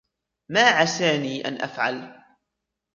[0.49, 1.95] ما عساني أن أفعل؟